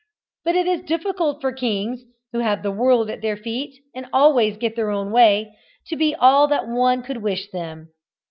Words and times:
But 0.43 0.55
it 0.55 0.65
is 0.65 0.81
difficult 0.81 1.41
for 1.41 1.51
kings, 1.51 2.01
who 2.31 2.39
have 2.39 2.63
the 2.63 2.71
world 2.71 3.11
at 3.11 3.21
their 3.21 3.37
feet 3.37 3.79
and 3.93 4.07
always 4.11 4.57
get 4.57 4.75
their 4.75 4.89
own 4.89 5.11
way, 5.11 5.55
to 5.89 5.95
be 5.95 6.15
all 6.15 6.47
that 6.47 6.67
one 6.67 7.03
could 7.03 7.17
wish 7.17 7.51
them. 7.51 7.89